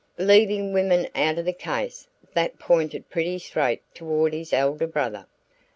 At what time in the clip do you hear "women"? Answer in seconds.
0.73-1.07